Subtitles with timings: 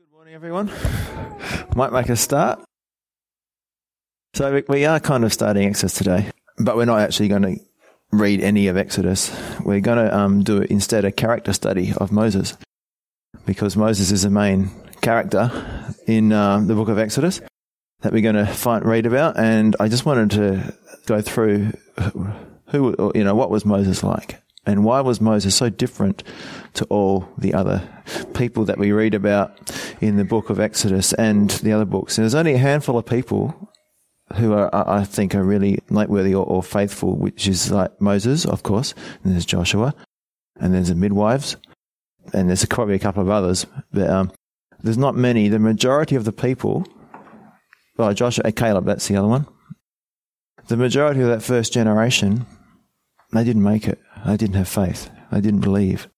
[0.00, 0.70] Good morning, everyone.
[1.76, 2.64] Might make a start.
[4.32, 7.56] So we- we are kind of starting Exodus today, but we're not actually going to
[8.10, 9.30] read any of Exodus.
[9.62, 12.56] We're going to um, do instead a character study of Moses,
[13.44, 14.70] because Moses is the main
[15.02, 15.50] character
[16.06, 17.42] in um, the book of Exodus
[18.00, 19.38] that we're going to find read about.
[19.38, 20.74] And I just wanted to
[21.04, 21.72] go through
[22.68, 26.22] who, you know, what was Moses like, and why was Moses so different
[26.74, 27.88] to all the other
[28.34, 29.58] people that we read about
[30.00, 32.18] in the book of Exodus and the other books.
[32.18, 33.70] And there's only a handful of people
[34.36, 38.62] who are, I think, are really noteworthy or, or faithful, which is like Moses, of
[38.62, 38.94] course,
[39.24, 39.94] and there's Joshua,
[40.60, 41.56] and there's the midwives,
[42.32, 44.30] and there's probably a couple of others, but um,
[44.82, 45.48] there's not many.
[45.48, 46.86] The majority of the people,
[47.96, 49.46] well, Joshua and Caleb, that's the other one.
[50.68, 52.46] The majority of that first generation,
[53.32, 53.98] they didn't make it.
[54.26, 55.10] They didn't have faith.
[55.30, 56.08] I didn't believe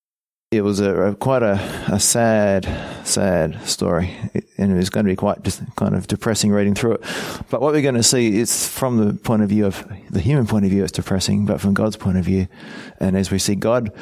[0.52, 1.54] it was a, a quite a,
[1.90, 2.68] a, sad,
[3.06, 6.74] sad story, it, and it was going to be quite just kind of depressing reading
[6.74, 7.00] through it.
[7.48, 10.46] But what we're going to see, is from the point of view of the human
[10.46, 12.48] point of view, it's depressing, but from God's point of view,
[13.00, 13.92] and as we see God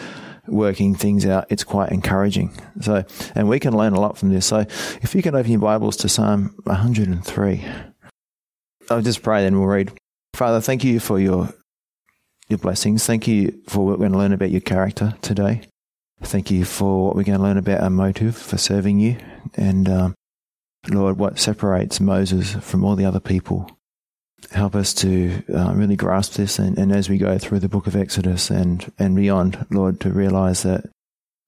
[0.49, 2.51] working things out, it's quite encouraging.
[2.81, 3.05] So,
[3.37, 4.47] and we can learn a lot from this.
[4.47, 4.59] So,
[5.03, 7.65] if you can open your Bibles to Psalm 103,
[8.91, 9.93] I'll just pray, then we'll read.
[10.35, 11.55] Father, thank you for your
[12.51, 13.07] your blessings.
[13.07, 15.63] Thank you for what we're going to learn about your character today.
[16.23, 19.17] Thank you for what we're going to learn about our motive for serving you.
[19.55, 20.15] And um,
[20.91, 23.71] Lord, what separates Moses from all the other people.
[24.51, 27.87] Help us to uh, really grasp this and, and, as we go through the book
[27.87, 30.87] of Exodus and, and beyond, Lord, to realize that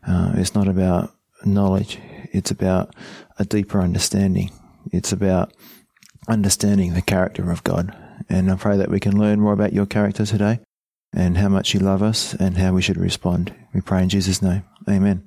[0.07, 1.11] uh, it's not about
[1.45, 1.99] knowledge,
[2.33, 2.95] it's about
[3.39, 4.51] a deeper understanding.
[4.93, 5.53] It's about
[6.29, 7.97] understanding the character of God.
[8.29, 10.61] And I pray that we can learn more about your character today
[11.15, 13.55] and how much you love us and how we should respond.
[13.75, 14.65] We pray in Jesus' name.
[14.89, 15.25] Amen.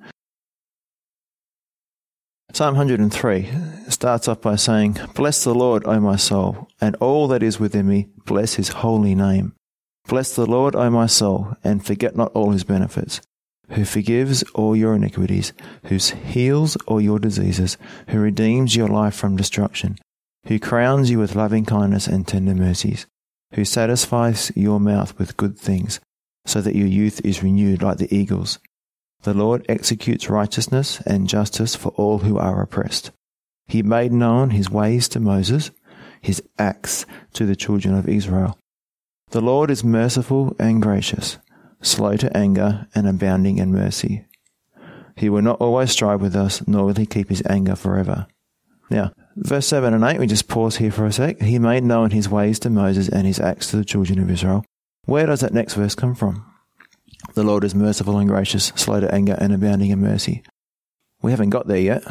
[2.53, 3.49] Psalm 103
[3.89, 7.87] starts off by saying, Bless the Lord, O my soul, and all that is within
[7.87, 9.53] me, bless his holy name.
[10.07, 13.19] Bless the Lord, O my soul, and forget not all his benefits,
[13.71, 15.51] who forgives all your iniquities,
[15.85, 19.97] who heals all your diseases, who redeems your life from destruction,
[20.45, 23.05] who crowns you with loving kindness and tender mercies
[23.55, 25.99] who satisfies your mouth with good things,
[26.45, 28.59] so that your youth is renewed like the eagles.
[29.23, 33.11] The Lord executes righteousness and justice for all who are oppressed.
[33.67, 35.71] He made known his ways to Moses,
[36.21, 38.59] his acts to the children of Israel.
[39.31, 41.37] The Lord is merciful and gracious,
[41.81, 44.25] slow to anger and abounding in mercy.
[45.15, 48.27] He will not always strive with us, nor will he keep his anger forever.
[48.89, 51.41] Now, verse 7 and 8, we just pause here for a sec.
[51.41, 54.63] He made known his ways to Moses and his acts to the children of Israel.
[55.05, 56.45] Where does that next verse come from?
[57.33, 60.43] The Lord is merciful and gracious, slow to anger and abounding in mercy.
[61.21, 62.03] We haven't got there yet,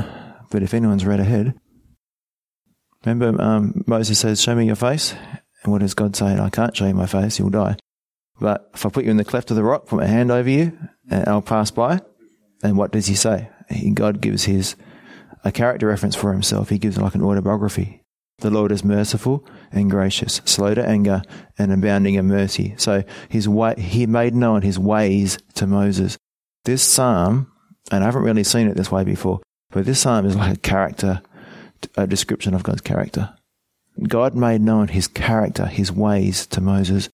[0.51, 1.55] but if anyone's read ahead,
[3.05, 5.15] remember um, Moses says, Show me your face.
[5.63, 6.39] And what does God say?
[6.39, 7.77] I can't show you my face, you'll die.
[8.41, 10.49] But if I put you in the cleft of the rock, put my hand over
[10.49, 10.77] you,
[11.09, 12.01] and I'll pass by,
[12.61, 13.49] then what does he say?
[13.95, 14.77] God gives his
[15.45, 16.71] a character reference for himself.
[16.71, 18.03] He gives like an autobiography.
[18.39, 21.23] The Lord is merciful and gracious, slow to anger
[21.57, 22.75] and abounding in mercy.
[22.79, 26.19] So his way, he made known his ways to Moses.
[26.65, 27.53] This psalm,
[27.93, 29.41] and I haven't really seen it this way before,
[29.71, 31.23] but this psalm is like a character,
[31.97, 33.35] a description of God's character.
[34.09, 37.09] God made known his character, his ways to Moses,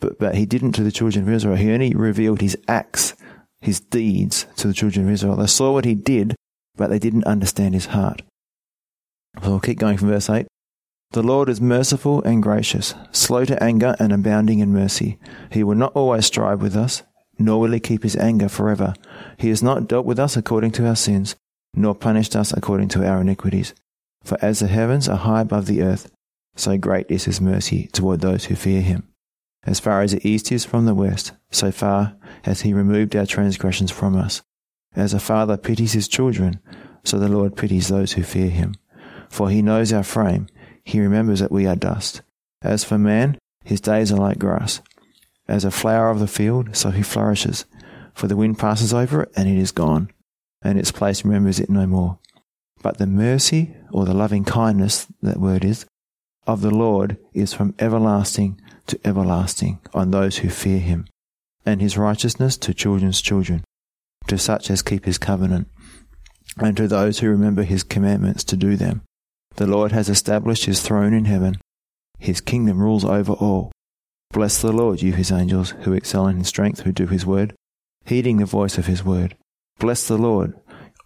[0.00, 1.56] but, but he didn't to the children of Israel.
[1.56, 3.14] He only revealed his acts,
[3.60, 5.36] his deeds to the children of Israel.
[5.36, 6.34] They saw what he did,
[6.76, 8.22] but they didn't understand his heart.
[9.42, 10.46] So we'll keep going from verse 8.
[11.12, 15.18] The Lord is merciful and gracious, slow to anger and abounding in mercy.
[15.50, 17.02] He will not always strive with us,
[17.38, 18.94] nor will he keep his anger forever.
[19.38, 21.36] He has not dealt with us according to our sins,
[21.74, 23.74] nor punished us according to our iniquities.
[24.24, 26.10] For as the heavens are high above the earth,
[26.56, 29.08] so great is his mercy toward those who fear him.
[29.64, 33.26] As far as the east is from the west, so far has he removed our
[33.26, 34.42] transgressions from us.
[34.96, 36.60] As a father pities his children,
[37.02, 38.74] so the Lord pities those who fear him.
[39.28, 40.46] For he knows our frame,
[40.84, 42.22] he remembers that we are dust.
[42.62, 44.80] As for man, his days are like grass.
[45.48, 47.64] As a flower of the field, so he flourishes.
[48.14, 50.10] For the wind passes over it, and it is gone,
[50.62, 52.18] and its place remembers it no more.
[52.82, 55.86] But the mercy, or the loving kindness, that word is,
[56.46, 61.06] of the Lord is from everlasting to everlasting on those who fear him,
[61.66, 63.64] and his righteousness to children's children
[64.28, 65.68] to such as keep his covenant,
[66.58, 69.02] and to those who remember his commandments to do them.
[69.56, 71.58] The Lord has established his throne in heaven.
[72.18, 73.70] His kingdom rules over all.
[74.32, 77.54] Bless the Lord, you his angels, who excel in strength, who do his word,
[78.04, 79.36] heeding the voice of his word.
[79.78, 80.54] Bless the Lord,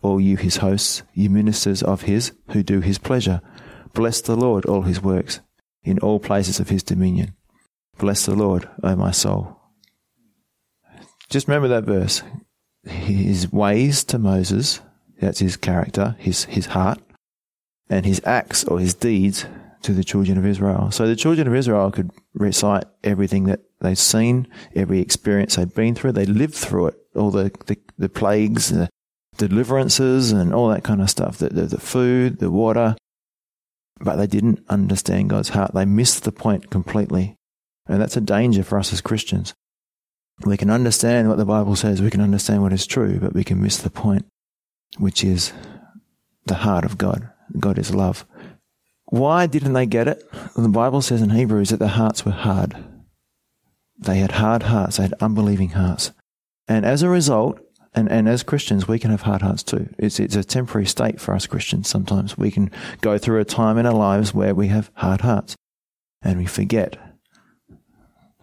[0.00, 3.40] all you his hosts, you ministers of his, who do his pleasure.
[3.92, 5.40] Bless the Lord, all his works,
[5.82, 7.34] in all places of his dominion.
[7.98, 9.60] Bless the Lord, O my soul.
[11.28, 12.22] Just remember that verse.
[12.84, 14.80] His ways to Moses,
[15.20, 17.00] that's his character, his, his heart,
[17.90, 19.46] and his acts or his deeds
[19.82, 20.90] to the children of Israel.
[20.90, 25.94] So the children of Israel could recite everything that they'd seen, every experience they'd been
[25.94, 26.12] through.
[26.12, 28.88] They lived through it, all the, the, the plagues, the
[29.36, 31.38] deliverances, and all that kind of stuff.
[31.38, 32.96] The, the, the food, the water.
[34.00, 35.74] But they didn't understand God's heart.
[35.74, 37.36] They missed the point completely.
[37.86, 39.54] And that's a danger for us as Christians.
[40.44, 43.44] We can understand what the Bible says, we can understand what is true, but we
[43.44, 44.26] can miss the point,
[44.98, 45.52] which is
[46.46, 47.30] the heart of God.
[47.58, 48.24] God is love.
[49.06, 50.22] Why didn't they get it?
[50.54, 52.76] The Bible says in Hebrews that their hearts were hard.
[53.98, 56.12] They had hard hearts, they had unbelieving hearts.
[56.68, 57.58] And as a result,
[57.94, 59.88] and, and as Christians, we can have hard hearts too.
[59.98, 62.38] It's, it's a temporary state for us Christians sometimes.
[62.38, 62.70] We can
[63.00, 65.56] go through a time in our lives where we have hard hearts
[66.22, 66.96] and we forget.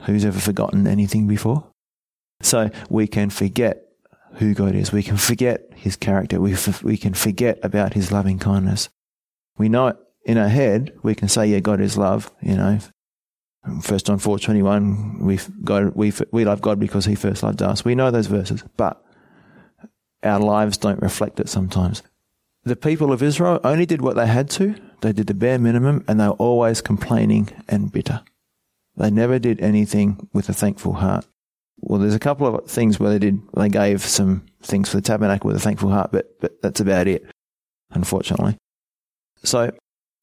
[0.01, 1.67] Who's ever forgotten anything before?
[2.45, 3.83] So we can forget
[4.35, 4.91] who God is.
[4.91, 6.39] We can forget his character.
[6.39, 8.89] We, f- we can forget about his loving kindness.
[9.57, 12.79] We know it in our head, we can say, yeah, God is love, you know.
[13.81, 17.85] First John 4, 21, we God, we, we love God because he first loved us.
[17.85, 19.03] We know those verses, but
[20.23, 22.03] our lives don't reflect it sometimes.
[22.63, 24.75] The people of Israel only did what they had to.
[25.01, 28.23] They did the bare minimum and they were always complaining and bitter.
[28.97, 31.25] They never did anything with a thankful heart.
[31.77, 35.01] Well, there's a couple of things where they did, they gave some things for the
[35.01, 37.25] tabernacle with a thankful heart, but, but that's about it,
[37.91, 38.57] unfortunately.
[39.43, 39.71] So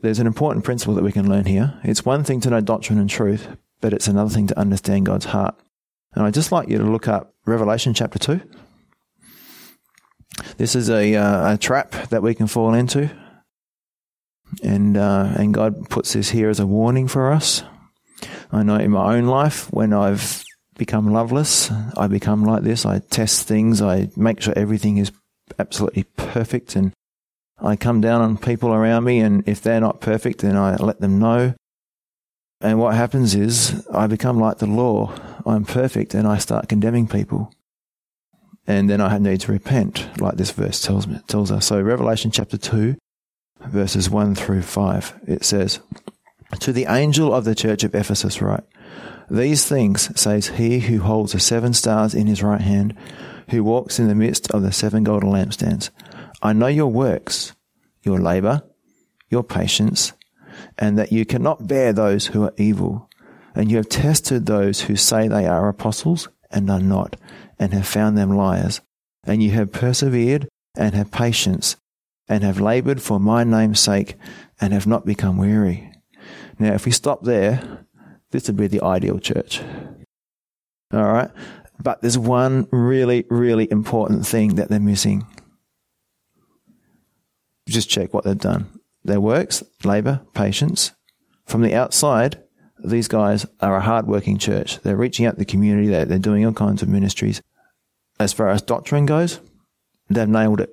[0.00, 1.78] there's an important principle that we can learn here.
[1.84, 3.48] It's one thing to know doctrine and truth,
[3.80, 5.54] but it's another thing to understand God's heart.
[6.14, 8.40] And I'd just like you to look up Revelation chapter 2.
[10.56, 13.10] This is a, uh, a trap that we can fall into.
[14.62, 17.62] And, uh, and God puts this here as a warning for us.
[18.50, 20.44] I know in my own life, when I've
[20.76, 22.84] become loveless, I become like this.
[22.86, 23.80] I test things.
[23.82, 25.12] I make sure everything is
[25.58, 26.92] absolutely perfect and
[27.64, 31.00] I come down on people around me, and if they're not perfect, then I let
[31.00, 31.54] them know.
[32.60, 35.14] And what happens is I become like the law.
[35.46, 37.52] I'm perfect, and I start condemning people.
[38.66, 41.66] And then I need to repent, like this verse tells me tells us.
[41.66, 42.96] So Revelation chapter two,
[43.60, 45.78] verses one through five, it says,
[46.60, 48.64] "To the angel of the church of Ephesus write."
[49.32, 52.94] These things says he who holds the seven stars in his right hand,
[53.48, 55.88] who walks in the midst of the seven golden lampstands.
[56.42, 57.54] I know your works,
[58.02, 58.62] your labor,
[59.30, 60.12] your patience,
[60.76, 63.08] and that you cannot bear those who are evil.
[63.54, 67.16] And you have tested those who say they are apostles and are not,
[67.58, 68.82] and have found them liars.
[69.24, 70.46] And you have persevered
[70.76, 71.76] and have patience,
[72.28, 74.16] and have labored for my name's sake,
[74.60, 75.90] and have not become weary.
[76.58, 77.86] Now, if we stop there,
[78.32, 79.60] this would be the ideal church.
[80.92, 81.30] All right.
[81.82, 85.26] But there's one really, really important thing that they're missing
[87.68, 88.68] just check what they've done.
[89.04, 90.92] Their works, labour, patience.
[91.46, 92.42] From the outside,
[92.84, 94.80] these guys are a hard-working church.
[94.80, 95.88] They're reaching out to the community.
[95.88, 97.42] They're, they're doing all kinds of ministries.
[98.20, 99.40] As far as doctrine goes,
[100.08, 100.70] they've nailed it.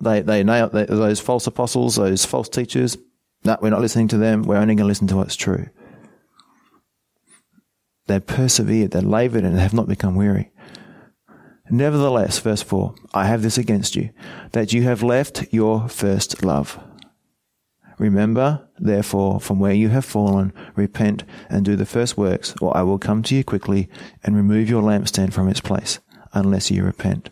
[0.00, 2.96] They they nailed they, those false apostles, those false teachers.
[3.44, 4.42] No, we're not listening to them.
[4.42, 5.68] We're only going to listen to what's true.
[8.08, 10.50] They've persevered, they've laboured, and have not become weary.
[11.70, 14.10] Nevertheless, verse 4, I have this against you,
[14.52, 16.82] that you have left your first love.
[17.98, 22.82] Remember, therefore, from where you have fallen, repent and do the first works, or I
[22.82, 23.90] will come to you quickly
[24.24, 25.98] and remove your lampstand from its place,
[26.32, 27.28] unless you repent.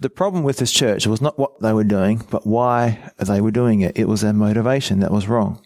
[0.00, 3.50] The problem with this church was not what they were doing, but why they were
[3.50, 3.98] doing it.
[3.98, 5.60] It was their motivation that was wrong.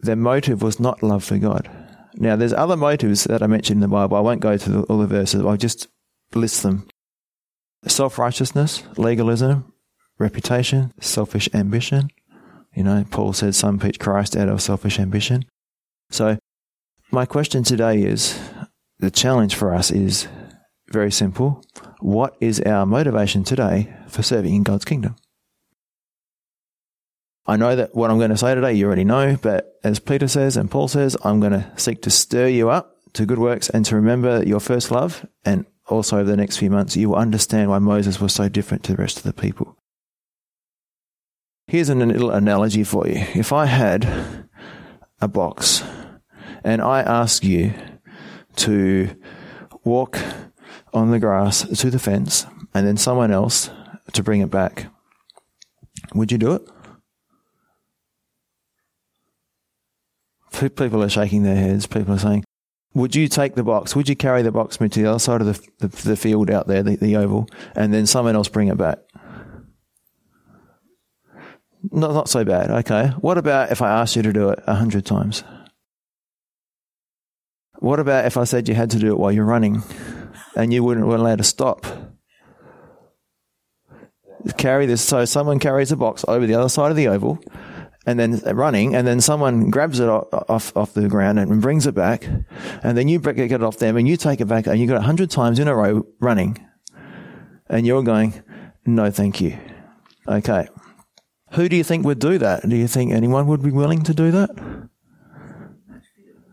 [0.00, 1.68] Their motive was not love for God.
[2.14, 4.16] Now, there's other motives that I mentioned in the Bible.
[4.16, 5.42] I won't go through all the verses.
[5.44, 5.88] I'll just
[6.34, 6.86] list them.
[7.86, 9.72] Self-righteousness, legalism,
[10.18, 12.10] reputation, selfish ambition.
[12.74, 15.44] You know, Paul said some preach Christ out of selfish ambition.
[16.10, 16.38] So,
[17.10, 18.38] my question today is,
[18.98, 20.28] the challenge for us is
[20.90, 21.62] very simple.
[22.00, 25.16] What is our motivation today for serving in God's kingdom?
[27.44, 30.28] I know that what I'm going to say today you already know, but as Peter
[30.28, 33.68] says and Paul says, I'm going to seek to stir you up to good works
[33.68, 35.26] and to remember your first love.
[35.44, 38.84] And also over the next few months, you will understand why Moses was so different
[38.84, 39.76] to the rest of the people.
[41.66, 43.24] Here's a little analogy for you.
[43.34, 44.48] If I had
[45.20, 45.82] a box
[46.62, 47.74] and I ask you
[48.56, 49.16] to
[49.84, 50.18] walk
[50.94, 53.70] on the grass to the fence and then someone else
[54.12, 54.86] to bring it back,
[56.14, 56.68] would you do it?
[60.52, 61.86] People are shaking their heads.
[61.86, 62.44] People are saying,
[62.94, 63.96] would you take the box?
[63.96, 66.66] Would you carry the box to the other side of the, the, the field out
[66.66, 68.98] there, the, the oval, and then someone else bring it back?
[71.90, 72.70] Not, not so bad.
[72.70, 73.08] Okay.
[73.20, 75.42] What about if I asked you to do it a hundred times?
[77.78, 79.82] What about if I said you had to do it while you're running
[80.54, 81.86] and you wouldn't were allowed to stop?
[84.56, 85.02] Carry this.
[85.02, 87.42] So someone carries a box over the other side of the oval
[88.04, 91.94] and then running, and then someone grabs it off, off the ground and brings it
[91.94, 92.26] back,
[92.82, 94.96] and then you get it off them and you take it back and you got
[94.96, 96.58] a hundred times in a row running,
[97.68, 98.42] and you're going,
[98.84, 99.56] no, thank you.
[100.26, 100.68] Okay.
[101.52, 102.68] Who do you think would do that?
[102.68, 104.50] Do you think anyone would be willing to do that?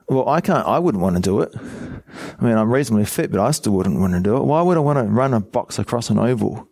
[0.08, 1.53] Well, I can't, I wouldn't want to do it.
[1.56, 4.44] I mean, I'm reasonably fit, but I still wouldn't want to do it.
[4.44, 6.68] Why would I want to run a box across an oval?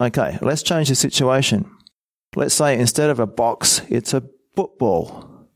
[0.00, 1.70] Okay, let's change the situation.
[2.34, 4.22] Let's say instead of a box, it's a
[4.54, 5.48] football.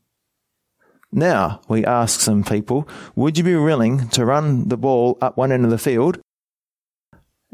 [1.11, 5.51] Now, we ask some people, would you be willing to run the ball up one
[5.51, 6.19] end of the field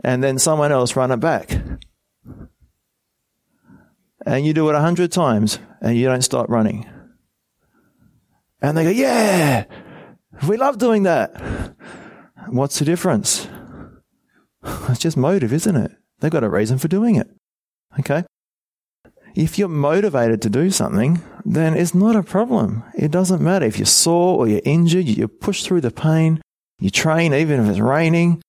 [0.03, 1.57] and then someone else run it back?
[4.25, 6.89] And you do it a hundred times and you don't stop running.
[8.61, 9.65] And they go, yeah,
[10.47, 11.75] we love doing that.
[12.47, 13.47] What's the difference?
[14.87, 15.91] It's just motive, isn't it?
[16.19, 17.27] They've got a reason for doing it.
[17.99, 18.23] Okay?
[19.35, 22.83] If you're motivated to do something, then it's not a problem.
[22.95, 26.41] It doesn't matter if you're sore or you're injured, you push through the pain,
[26.79, 28.41] you train even if it's raining.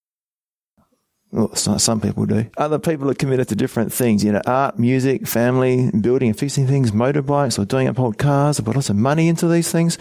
[1.32, 2.48] Well, some people do.
[2.58, 6.68] Other people are committed to different things, you know, art, music, family, building and fixing
[6.68, 9.98] things, motorbikes, or doing up old cars, or put lots of money into these things.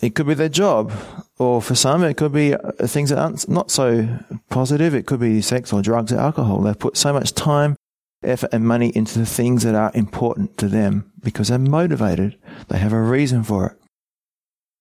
[0.00, 0.92] It could be their job,
[1.38, 4.08] or for some, it could be uh, things that aren't not so
[4.50, 4.94] positive.
[4.94, 6.60] It could be sex or drugs or alcohol.
[6.60, 7.76] They've put so much time
[8.22, 12.38] effort and money into the things that are important to them because they're motivated.
[12.68, 13.72] They have a reason for it.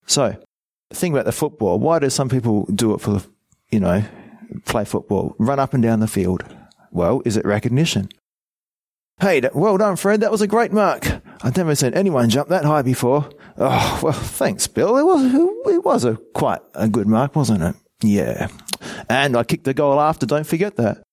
[0.05, 0.35] So,
[0.91, 1.79] think about the football.
[1.79, 3.21] Why do some people do it for,
[3.69, 4.03] you know,
[4.65, 6.43] play football, run up and down the field?
[6.91, 8.09] Well, is it recognition?
[9.19, 10.21] Hey, well done, Fred.
[10.21, 11.07] That was a great mark.
[11.43, 13.29] I've never seen anyone jump that high before.
[13.57, 14.97] Oh, well, thanks, Bill.
[14.97, 17.75] It was, it was a quite a good mark, wasn't it?
[18.01, 18.47] Yeah.
[19.07, 20.25] And I kicked the goal after.
[20.25, 21.03] Don't forget that.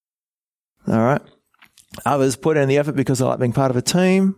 [0.87, 1.21] All right.
[2.05, 4.37] Others put in the effort because they like being part of a team,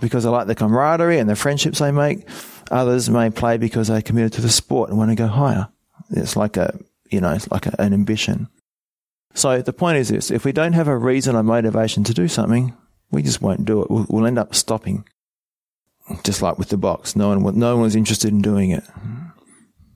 [0.00, 2.28] because they like the camaraderie and the friendships they make.
[2.70, 5.68] Others may play because they're committed to the sport and want to go higher.
[6.10, 6.78] It's like a,
[7.10, 8.48] you know, it's like a, an ambition.
[9.34, 12.28] So the point is this, if we don't have a reason or motivation to do
[12.28, 12.76] something,
[13.10, 13.90] we just won't do it.
[13.90, 15.04] We'll, we'll end up stopping.
[16.24, 17.16] Just like with the box.
[17.16, 18.84] No one, no one was interested in doing it.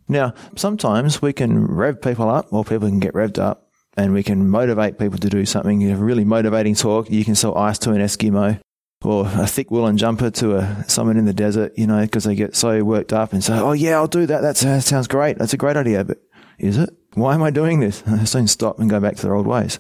[0.09, 3.66] Now, sometimes we can rev people up or people can get revved up
[3.97, 5.81] and we can motivate people to do something.
[5.81, 7.11] You have a really motivating talk.
[7.11, 8.61] You can sell ice to an Eskimo
[9.05, 12.35] or a thick woolen jumper to a, someone in the desert, you know, because they
[12.35, 14.41] get so worked up and say, Oh yeah, I'll do that.
[14.43, 15.39] That's, that sounds great.
[15.39, 16.05] That's a great idea.
[16.05, 16.19] But
[16.59, 16.91] is it?
[17.15, 18.03] Why am I doing this?
[18.07, 19.79] I soon stop and go back to their old ways.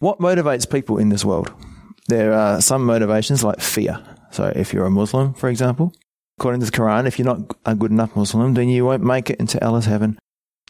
[0.00, 1.52] What motivates people in this world?
[2.08, 4.02] There are some motivations like fear.
[4.30, 5.94] So if you're a Muslim, for example,
[6.38, 9.30] according to the Quran, if you're not a good enough Muslim, then you won't make
[9.30, 10.18] it into Allah's heaven.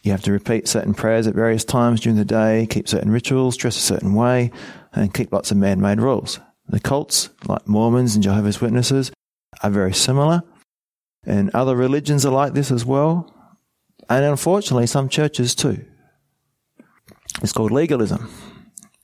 [0.04, 3.56] You have to repeat certain prayers at various times during the day, keep certain rituals,
[3.56, 4.50] dress a certain way,
[4.92, 6.40] and keep lots of man made rules.
[6.68, 9.12] The cults, like Mormons and Jehovah's Witnesses,
[9.62, 10.42] are very similar,
[11.24, 13.34] and other religions are like this as well,
[14.10, 15.82] and unfortunately, some churches too.
[17.42, 18.30] It's called legalism.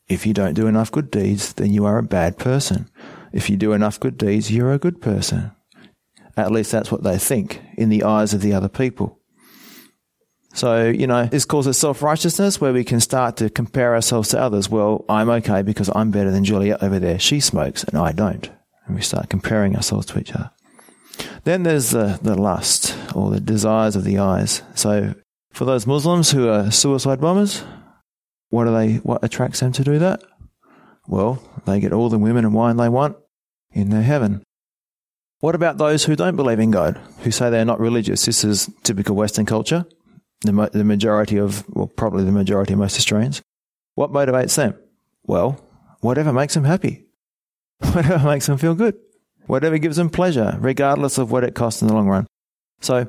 [0.06, 2.90] If you don't do enough good deeds, then you are a bad person.
[3.32, 5.52] If you do enough good deeds, you're a good person.
[6.36, 9.19] At least that's what they think in the eyes of the other people.
[10.52, 14.40] So, you know, this causes self righteousness where we can start to compare ourselves to
[14.40, 14.68] others.
[14.68, 17.18] Well, I'm okay because I'm better than Juliet over there.
[17.18, 18.50] She smokes and I don't.
[18.86, 20.50] And we start comparing ourselves to each other.
[21.44, 24.62] Then there's the, the lust or the desires of the eyes.
[24.74, 25.14] So
[25.52, 27.62] for those Muslims who are suicide bombers,
[28.48, 30.22] what are they, what attracts them to do that?
[31.06, 33.16] Well, they get all the women and wine they want
[33.72, 34.42] in their heaven.
[35.38, 38.26] What about those who don't believe in God, who say they're not religious?
[38.26, 39.86] This is typical Western culture
[40.42, 43.42] the, the majority of, well, probably the majority of most Australians.
[43.94, 44.74] What motivates them?
[45.24, 45.62] Well,
[46.00, 47.04] whatever makes them happy,
[47.92, 48.96] whatever makes them feel good,
[49.46, 52.26] whatever gives them pleasure, regardless of what it costs in the long run.
[52.80, 53.08] So,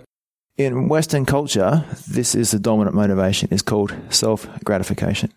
[0.58, 3.50] in Western culture, this is the dominant motivation.
[3.52, 5.32] It's called self gratification.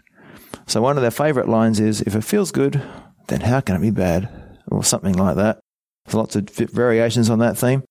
[0.66, 2.82] So, one of their favorite lines is if it feels good,
[3.28, 4.28] then how can it be bad?
[4.68, 5.60] Or something like that.
[6.04, 7.84] There's lots of variations on that theme.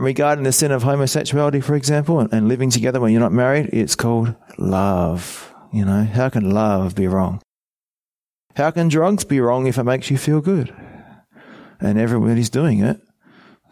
[0.00, 3.94] Regarding the sin of homosexuality, for example, and living together when you're not married, it's
[3.94, 5.54] called love?
[5.74, 7.42] You know, how can love be wrong?
[8.56, 10.74] How can drugs be wrong if it makes you feel good?
[11.80, 12.98] And everybody's doing it.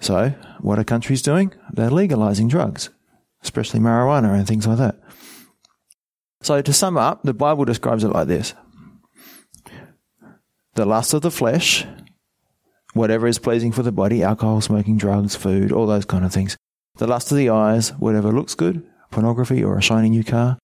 [0.01, 1.55] So, what are countries doing?
[1.73, 2.91] They're legalizing drugs,
[3.43, 5.01] especially marijuana and things like that.
[6.43, 8.55] So, to sum up, the Bible describes it like this
[10.75, 11.87] the lust of the flesh,
[12.95, 16.57] whatever is pleasing for the body, alcohol, smoking, drugs, food, all those kind of things.
[16.97, 20.59] The lust of the eyes, whatever looks good, pornography or a shiny new car,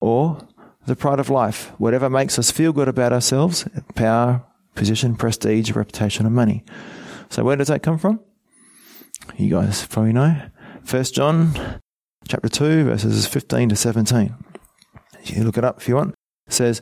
[0.00, 0.38] or
[0.86, 6.26] the pride of life, whatever makes us feel good about ourselves, power, position, prestige, reputation,
[6.26, 6.64] and money.
[7.30, 8.20] So where does that come from?
[9.36, 10.40] You guys probably know.
[10.84, 11.80] First John
[12.28, 14.34] chapter 2, verses 15 to 17.
[15.24, 16.14] You look it up if you want.
[16.46, 16.80] It says,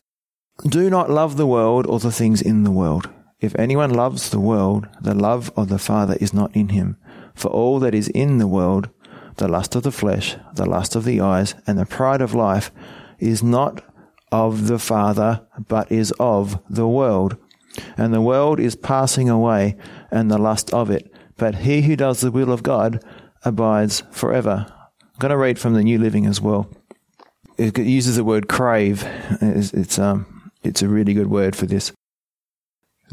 [0.63, 3.09] do not love the world or the things in the world.
[3.45, 6.97] If anyone loves the world, the love of the Father is not in him.
[7.35, 8.89] For all that is in the world,
[9.35, 12.71] the lust of the flesh, the lust of the eyes, and the pride of life,
[13.19, 13.83] is not
[14.31, 17.37] of the Father, but is of the world.
[17.95, 19.77] And the world is passing away,
[20.09, 21.13] and the lust of it.
[21.37, 23.03] But he who does the will of God
[23.43, 24.65] abides forever.
[24.69, 26.67] I'm going to read from the New Living as well.
[27.59, 29.03] It uses the word crave.
[29.39, 31.91] It's, it's um, it's a really good word for this.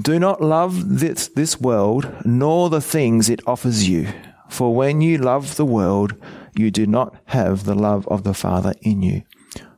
[0.00, 4.08] Do not love this, this world, nor the things it offers you.
[4.48, 6.14] For when you love the world,
[6.54, 9.22] you do not have the love of the Father in you.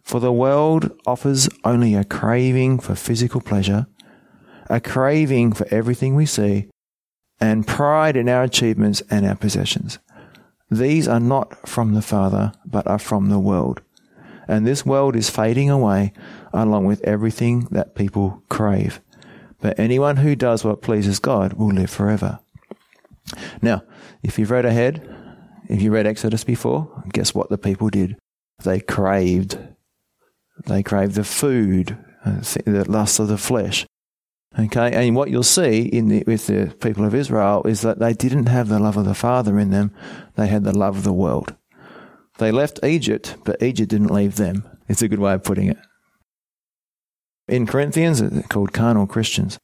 [0.03, 3.87] For the world offers only a craving for physical pleasure,
[4.71, 6.69] a craving for everything we see,
[7.41, 9.99] and pride in our achievements and our possessions.
[10.71, 13.81] These are not from the Father, but are from the world.
[14.47, 16.13] And this world is fading away
[16.53, 19.01] along with everything that people crave.
[19.65, 22.39] But anyone who does what pleases God will live forever.
[23.63, 23.83] Now,
[24.23, 25.01] if you've read ahead,
[25.71, 28.19] if you read Exodus before, guess what the people did?
[28.63, 29.57] They craved.
[30.67, 33.87] They craved the food, uh, the lust of the flesh.
[34.59, 38.13] Okay, and what you'll see in the, with the people of Israel is that they
[38.13, 39.93] didn't have the love of the Father in them;
[40.37, 41.55] they had the love of the world.
[42.37, 44.69] They left Egypt, but Egypt didn't leave them.
[44.91, 45.79] It's a good way of putting it.
[47.47, 49.59] In Corinthians, called carnal Christians.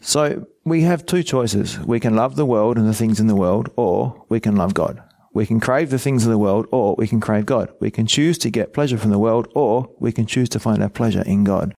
[0.00, 1.78] So we have two choices.
[1.78, 4.74] We can love the world and the things in the world, or we can love
[4.74, 5.02] God.
[5.32, 7.70] We can crave the things of the world, or we can crave God.
[7.80, 10.82] We can choose to get pleasure from the world, or we can choose to find
[10.82, 11.74] our pleasure in God.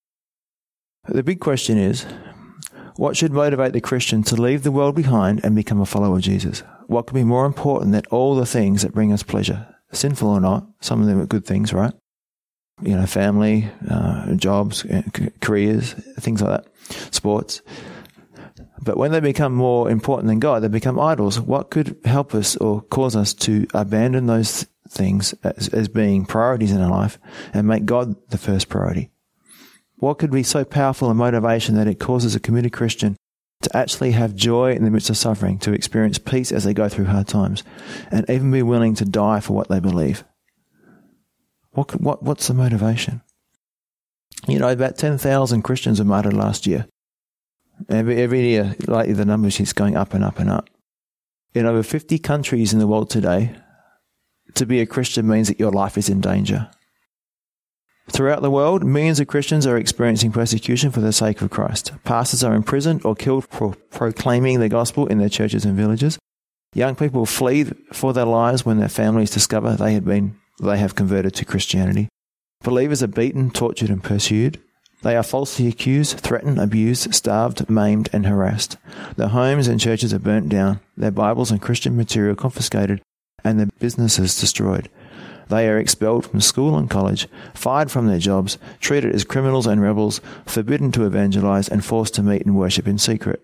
[1.06, 2.06] The big question is,
[2.96, 6.22] what should motivate the Christian to leave the world behind and become a follower of
[6.22, 6.62] Jesus?
[6.86, 9.66] What could be more important than all the things that bring us pleasure?
[9.92, 11.92] Sinful or not, some of them are good things, right?
[12.82, 15.02] You know, family, uh, jobs, uh,
[15.40, 17.62] careers, things like that, sports.
[18.82, 21.38] But when they become more important than God, they become idols.
[21.38, 26.72] What could help us or cause us to abandon those things as, as being priorities
[26.72, 27.18] in our life
[27.54, 29.10] and make God the first priority?
[29.96, 33.16] What could be so powerful a motivation that it causes a committed Christian
[33.62, 36.88] to actually have joy in the midst of suffering, to experience peace as they go
[36.88, 37.62] through hard times,
[38.10, 40.24] and even be willing to die for what they believe?
[41.72, 43.22] What, what, what's the motivation?
[44.48, 46.86] You know, about 10,000 Christians were martyred last year.
[47.88, 50.68] Every, every year, lately, the numbers is going up and up and up.
[51.54, 53.54] In over 50 countries in the world today,
[54.54, 56.70] to be a Christian means that your life is in danger.
[58.10, 61.92] Throughout the world, millions of Christians are experiencing persecution for the sake of Christ.
[62.04, 66.18] Pastors are imprisoned or killed for proclaiming the gospel in their churches and villages.
[66.74, 70.94] Young people flee for their lives when their families discover they had been they have
[70.94, 72.08] converted to Christianity.
[72.62, 74.60] Believers are beaten, tortured, and pursued.
[75.02, 78.76] They are falsely accused, threatened, abused, starved, maimed, and harassed.
[79.16, 83.02] Their homes and churches are burnt down, their Bibles and Christian material confiscated,
[83.42, 84.88] and their businesses destroyed.
[85.48, 89.82] They are expelled from school and college, fired from their jobs, treated as criminals and
[89.82, 93.42] rebels, forbidden to evangelize, and forced to meet and worship in secret.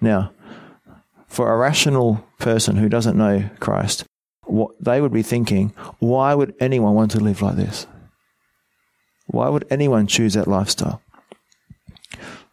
[0.00, 0.32] Now,
[1.26, 4.04] for a rational person who doesn't know Christ,
[4.52, 7.86] what they would be thinking, why would anyone want to live like this?
[9.26, 11.00] Why would anyone choose that lifestyle?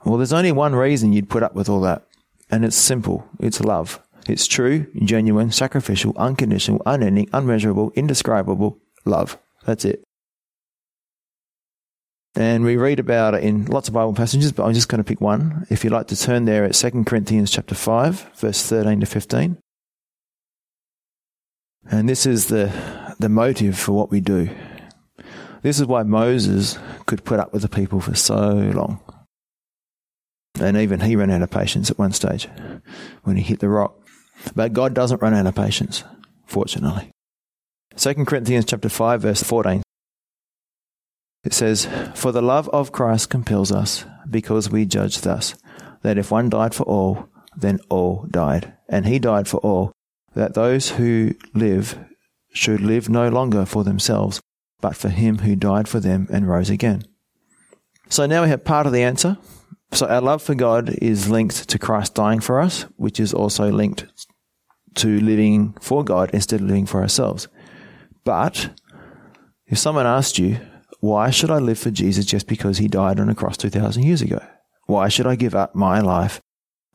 [0.05, 2.03] Well, there's only one reason you'd put up with all that,
[2.49, 4.01] and it's simple it's love.
[4.27, 9.37] It's true, genuine, sacrificial, unconditional, unending, unmeasurable, indescribable love.
[9.65, 10.03] That's it.
[12.35, 15.07] And we read about it in lots of Bible passages, but I'm just going to
[15.07, 15.65] pick one.
[15.69, 19.57] If you'd like to turn there at 2 Corinthians chapter 5, verse 13 to 15.
[21.87, 22.71] And this is the,
[23.19, 24.49] the motive for what we do.
[25.61, 28.99] This is why Moses could put up with the people for so long.
[30.59, 32.47] And even he ran out of patience at one stage
[33.23, 33.95] when he hit the rock.
[34.55, 36.03] But God doesn't run out of patience,
[36.45, 37.11] fortunately.
[37.95, 39.83] 2 Corinthians chapter 5 verse 14
[41.43, 45.55] It says, For the love of Christ compels us, because we judge thus,
[46.01, 48.73] that if one died for all, then all died.
[48.87, 49.91] And he died for all,
[50.39, 51.99] that those who live
[52.53, 54.39] should live no longer for themselves,
[54.79, 57.03] but for him who died for them and rose again.
[58.07, 59.37] So now we have part of the answer.
[59.91, 63.69] So our love for God is linked to Christ dying for us, which is also
[63.69, 64.05] linked
[64.95, 67.49] to living for God instead of living for ourselves.
[68.23, 68.69] But
[69.67, 70.57] if someone asked you,
[71.01, 74.21] why should I live for Jesus just because he died on a cross 2,000 years
[74.21, 74.39] ago?
[74.85, 76.39] Why should I give up my life,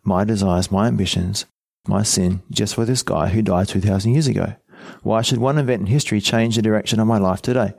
[0.03, 1.45] my desires, my ambitions,
[1.87, 4.55] my sin just for this guy who died 2,000 years ago?
[5.03, 7.73] Why should one event in history change the direction of my life today?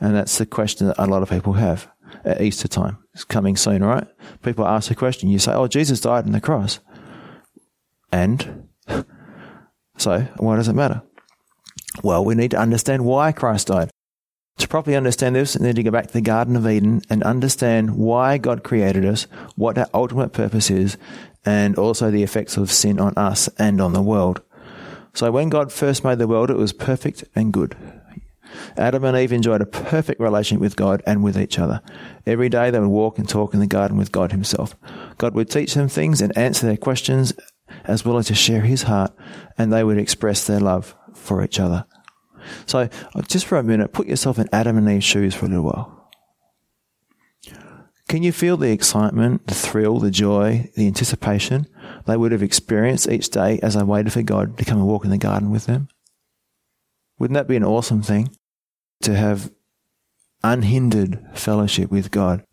[0.00, 1.88] And that's the question that a lot of people have
[2.24, 2.98] at Easter time.
[3.14, 4.06] It's coming soon, right?
[4.42, 5.28] People ask the question.
[5.28, 6.80] You say, oh, Jesus died on the cross.
[8.10, 8.68] And
[9.96, 11.02] so why does it matter?
[12.02, 13.90] Well, we need to understand why Christ died.
[14.58, 17.22] To properly understand this, we need to go back to the Garden of Eden and
[17.22, 20.96] understand why God created us, what our ultimate purpose is,
[21.44, 24.42] and also the effects of sin on us and on the world.
[25.14, 27.76] So when God first made the world, it was perfect and good.
[28.76, 31.80] Adam and Eve enjoyed a perfect relationship with God and with each other.
[32.26, 34.76] Every day they would walk and talk in the garden with God Himself.
[35.18, 37.32] God would teach them things and answer their questions,
[37.84, 39.12] as well as to share His heart,
[39.58, 41.86] and they would express their love for each other.
[42.66, 45.48] So, uh, just for a minute, put yourself in Adam and Eve's shoes for a
[45.48, 46.02] little while.
[48.08, 51.66] Can you feel the excitement, the thrill, the joy, the anticipation
[52.06, 55.04] they would have experienced each day as they waited for God to come and walk
[55.04, 55.88] in the garden with them?
[57.18, 58.28] Wouldn't that be an awesome thing?
[59.02, 59.50] To have
[60.44, 62.44] unhindered fellowship with God.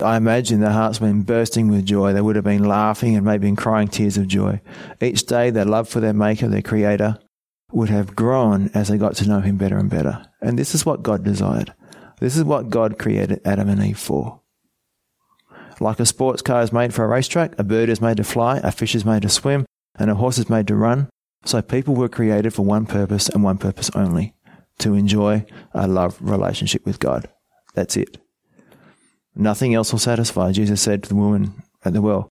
[0.00, 2.12] I imagine their hearts been bursting with joy.
[2.12, 4.60] They would have been laughing and maybe crying tears of joy.
[5.00, 7.18] Each day, their love for their Maker, their Creator,
[7.74, 10.26] would have grown as they got to know Him better and better.
[10.40, 11.74] And this is what God desired.
[12.20, 14.40] This is what God created Adam and Eve for.
[15.80, 18.58] Like a sports car is made for a racetrack, a bird is made to fly,
[18.58, 21.08] a fish is made to swim, and a horse is made to run.
[21.44, 24.34] So people were created for one purpose and one purpose only
[24.78, 27.28] to enjoy a love relationship with God.
[27.74, 28.18] That's it.
[29.34, 30.52] Nothing else will satisfy.
[30.52, 32.28] Jesus said to the woman at the well,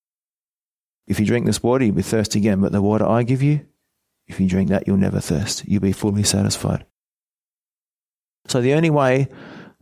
[1.06, 3.66] If you drink this water, you'll be thirsty again, but the water I give you,
[4.28, 5.66] if you drink that, you'll never thirst.
[5.68, 6.86] You'll be fully satisfied.
[8.48, 9.28] So the only way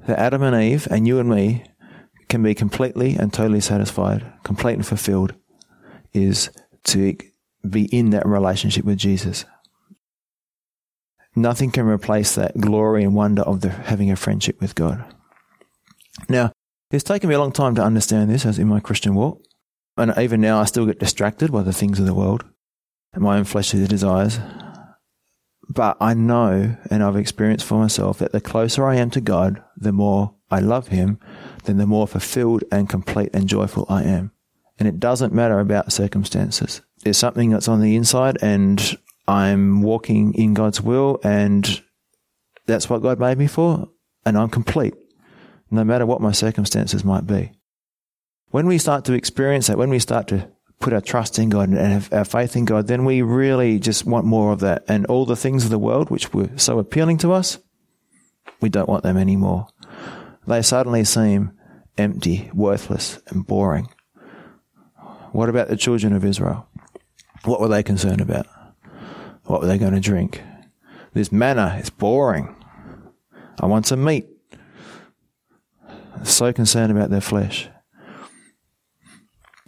[0.07, 1.65] that Adam and Eve and you and me
[2.29, 5.33] can be completely and totally satisfied, complete and fulfilled,
[6.13, 6.49] is
[6.85, 7.17] to
[7.67, 9.45] be in that relationship with Jesus.
[11.35, 15.03] Nothing can replace that glory and wonder of the, having a friendship with God.
[16.27, 16.51] Now,
[16.91, 19.41] it's taken me a long time to understand this as in my Christian walk.
[19.97, 22.43] And even now, I still get distracted by the things of the world
[23.13, 24.39] and my own fleshly desires.
[25.69, 29.63] But I know and I've experienced for myself that the closer I am to God,
[29.77, 31.19] the more I love Him,
[31.63, 34.31] then the more fulfilled and complete and joyful I am.
[34.79, 36.81] And it doesn't matter about circumstances.
[37.03, 38.97] There's something that's on the inside and
[39.27, 41.81] I'm walking in God's will and
[42.65, 43.89] that's what God made me for.
[44.25, 44.93] And I'm complete,
[45.69, 47.51] no matter what my circumstances might be.
[48.49, 51.69] When we start to experience that, when we start to put our trust in God
[51.69, 54.83] and have our faith in God, then we really just want more of that.
[54.87, 57.59] And all the things of the world which were so appealing to us,
[58.59, 59.67] we don't want them anymore.
[60.45, 61.53] They suddenly seem
[61.97, 63.89] empty, worthless, and boring.
[65.31, 66.67] What about the children of Israel?
[67.45, 68.47] What were they concerned about?
[69.45, 70.41] What were they going to drink?
[71.13, 72.55] This manna is boring.
[73.59, 74.27] I want some meat.
[76.23, 77.69] So concerned about their flesh.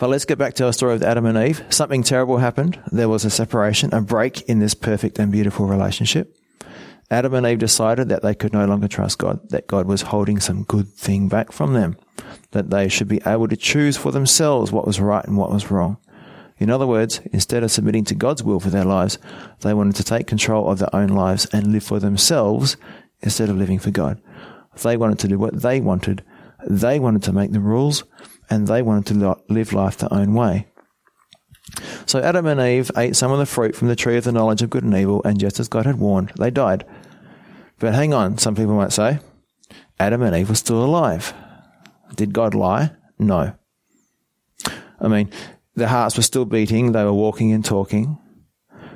[0.04, 1.64] But let's get back to our story with Adam and Eve.
[1.70, 2.78] Something terrible happened.
[2.92, 6.36] There was a separation, a break in this perfect and beautiful relationship.
[7.10, 10.42] Adam and Eve decided that they could no longer trust God, that God was holding
[10.42, 11.96] some good thing back from them,
[12.52, 15.72] that they should be able to choose for themselves what was right and what was
[15.72, 15.96] wrong.
[16.58, 19.18] In other words, instead of submitting to God's will for their lives,
[19.62, 22.76] they wanted to take control of their own lives and live for themselves
[23.22, 24.22] instead of living for God.
[24.84, 26.26] They wanted to do what they wanted.
[26.68, 28.04] They wanted to make the rules
[28.50, 30.68] and they wanted to live life their own way.
[32.06, 34.62] So Adam and Eve ate some of the fruit from the tree of the knowledge
[34.62, 36.86] of good and evil, and just as God had warned, they died.
[37.80, 39.20] But hang on, some people might say,
[40.00, 41.34] Adam and Eve were still alive.
[42.16, 42.92] Did God lie?
[43.18, 43.56] No.
[45.00, 45.30] I mean,
[45.76, 48.18] their hearts were still beating, they were walking and talking,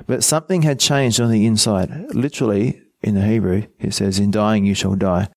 [0.06, 1.90] but something had changed on the inside.
[2.14, 5.28] Literally, in the Hebrew, it says, In dying you shall die.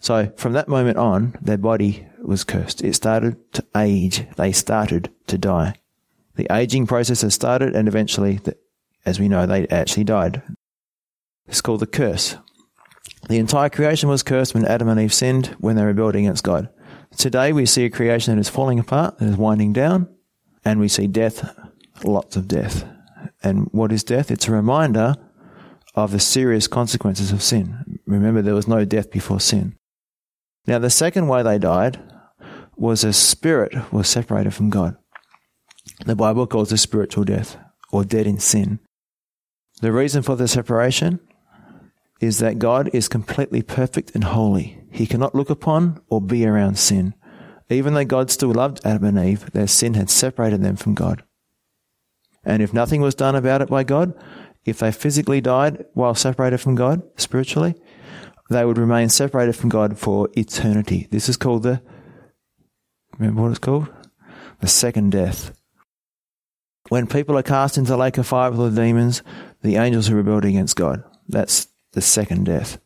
[0.00, 2.82] So from that moment on, their body was cursed.
[2.82, 4.26] It started to age.
[4.36, 5.74] They started to die.
[6.36, 8.40] The aging process has started, and eventually,
[9.04, 10.42] as we know, they actually died.
[11.46, 12.36] It's called the curse.
[13.28, 16.68] The entire creation was cursed when Adam and Eve sinned when they rebelled against God.
[17.16, 20.08] Today we see a creation that is falling apart, that is winding down,
[20.64, 21.48] and we see death,
[22.04, 22.84] lots of death.
[23.42, 24.30] And what is death?
[24.30, 25.16] It's a reminder
[25.94, 27.98] of the serious consequences of sin.
[28.06, 29.76] Remember, there was no death before sin.
[30.68, 31.98] Now, the second way they died
[32.76, 34.98] was a spirit was separated from God.
[36.04, 37.56] The Bible calls this spiritual death
[37.90, 38.78] or dead in sin.
[39.80, 41.20] The reason for the separation
[42.20, 44.78] is that God is completely perfect and holy.
[44.90, 47.14] He cannot look upon or be around sin.
[47.70, 51.24] Even though God still loved Adam and Eve, their sin had separated them from God.
[52.44, 54.12] And if nothing was done about it by God,
[54.66, 57.74] if they physically died while separated from God spiritually,
[58.48, 61.06] they would remain separated from God for eternity.
[61.10, 61.82] This is called the,
[63.18, 63.88] remember what it's called?
[64.60, 65.52] The second death.
[66.88, 69.22] When people are cast into the lake of fire with the demons,
[69.62, 71.04] the angels who rebelled against God.
[71.28, 72.80] That's the second death.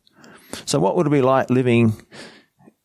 [0.65, 1.93] So, what would it be like living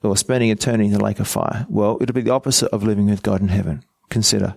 [0.03, 1.67] or spending eternity in the lake of fire?
[1.69, 3.85] Well, it would be the opposite of living with God in heaven.
[4.09, 4.57] Consider.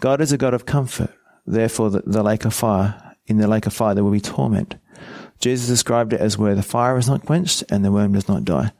[0.00, 1.10] God is a God of comfort.
[1.46, 4.76] Therefore, the, the lake of fire, in the lake of fire, there will be torment.
[5.42, 8.44] Jesus described it as where the fire is not quenched and the worm does not
[8.44, 8.70] die.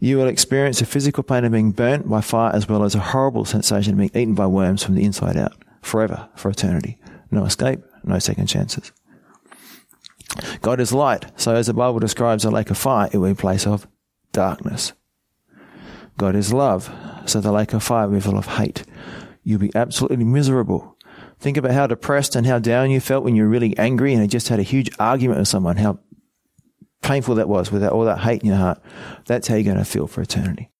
[0.00, 3.00] You will experience the physical pain of being burnt by fire as well as a
[3.00, 6.98] horrible sensation of being eaten by worms from the inside out, forever, for eternity.
[7.30, 8.92] No escape, no second chances.
[10.62, 13.32] God is light, so as the Bible describes a lake of fire, it will be
[13.32, 13.86] a place of
[14.32, 14.94] darkness.
[16.16, 16.90] God is love,
[17.26, 18.84] so the lake of fire will be full of hate.
[19.44, 20.96] You'll be absolutely miserable.
[21.40, 24.20] Think about how depressed and how down you felt when you were really angry and
[24.20, 25.98] had just had a huge argument with someone, how
[27.02, 28.80] painful that was with all that hate in your heart.
[29.24, 30.70] That's how you're going to feel for eternity.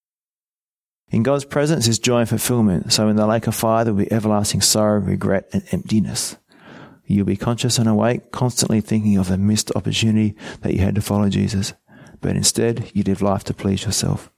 [1.10, 2.92] In God's presence is joy and fulfillment.
[2.92, 6.36] So in the lake of fire, there will be everlasting sorrow, regret, and emptiness.
[7.06, 11.00] You'll be conscious and awake, constantly thinking of the missed opportunity that you had to
[11.00, 11.72] follow Jesus,
[12.20, 14.30] but instead you live life to please yourself.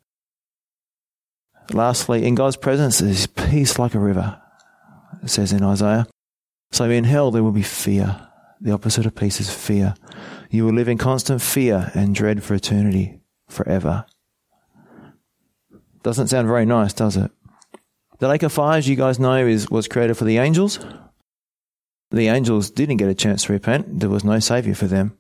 [1.73, 4.42] Lastly, in God's presence is peace like a river,
[5.23, 6.07] it says in Isaiah.
[6.71, 8.29] So in hell there will be fear.
[8.61, 9.95] The opposite of peace is fear.
[10.51, 14.07] You will live in constant fear and dread for eternity, forever.
[16.03, 17.31] Doesn't sound very nice, does it?
[18.19, 20.79] The lake of fire, as you guys know, is was created for the angels
[22.13, 24.01] the angels didn't get a chance to repent.
[24.01, 25.17] There was no savior for them.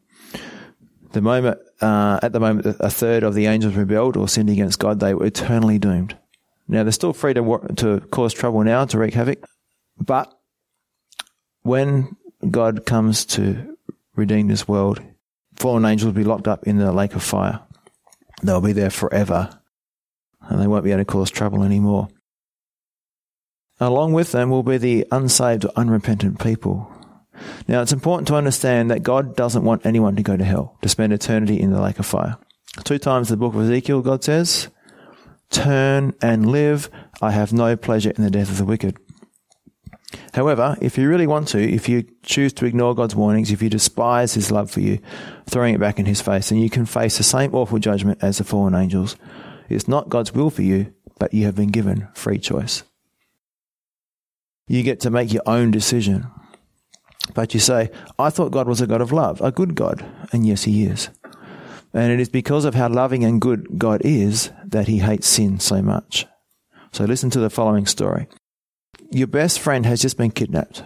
[1.12, 4.78] The moment, uh, at the moment, a third of the angels rebelled or sinned against
[4.78, 6.16] God, they were eternally doomed.
[6.68, 9.44] Now they're still free to to cause trouble now to wreak havoc,
[9.98, 10.32] but
[11.62, 12.16] when
[12.50, 13.76] God comes to
[14.14, 15.00] redeem this world,
[15.56, 17.60] fallen angels will be locked up in the lake of fire.
[18.42, 19.60] They'll be there forever,
[20.40, 22.08] and they won't be able to cause trouble anymore.
[23.80, 26.92] Along with them will be the unsaved unrepentant people.
[27.66, 30.88] Now, it's important to understand that God doesn't want anyone to go to hell, to
[30.88, 32.36] spend eternity in the lake of fire.
[32.84, 34.68] Two times in the book of Ezekiel, God says,
[35.50, 36.90] Turn and live.
[37.20, 38.96] I have no pleasure in the death of the wicked.
[40.34, 43.70] However, if you really want to, if you choose to ignore God's warnings, if you
[43.70, 44.98] despise His love for you,
[45.46, 48.38] throwing it back in His face, then you can face the same awful judgment as
[48.38, 49.16] the fallen angels.
[49.68, 52.82] It's not God's will for you, but you have been given free choice.
[54.68, 56.26] You get to make your own decision.
[57.34, 60.04] But you say, I thought God was a God of love, a good God.
[60.32, 61.08] And yes, He is.
[61.94, 65.60] And it is because of how loving and good God is that He hates sin
[65.60, 66.26] so much.
[66.92, 68.28] So listen to the following story.
[69.14, 70.82] Your best friend has just been kidnapped,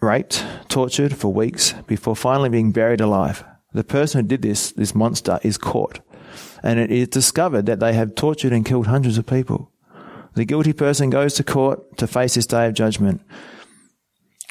[0.00, 3.44] raped, tortured for weeks before finally being buried alive.
[3.74, 6.00] The person who did this, this monster, is caught.
[6.62, 9.70] And it is discovered that they have tortured and killed hundreds of people.
[10.36, 13.20] The guilty person goes to court to face this day of judgment.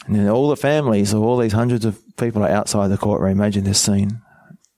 [0.05, 3.31] And all the families of all these hundreds of people are outside the courtroom.
[3.31, 4.21] Imagine this scene.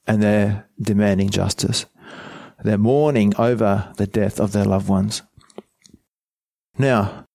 [0.08, 1.86] And they're demanding justice.
[2.64, 5.22] They're mourning over the death of their loved ones.
[6.78, 7.27] Now,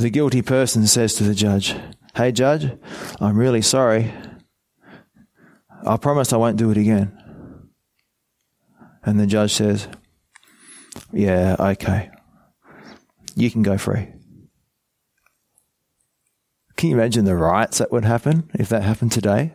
[0.00, 1.74] the guilty person says to the judge,
[2.14, 2.70] Hey, judge,
[3.20, 4.12] I'm really sorry.
[5.86, 7.16] I promise I won't do it again.
[9.04, 9.88] And the judge says,
[11.12, 12.10] Yeah, okay
[13.40, 14.08] you can go free.
[16.76, 19.54] Can you imagine the riots that would happen if that happened today?